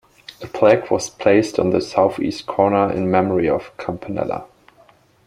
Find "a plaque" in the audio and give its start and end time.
0.41-0.89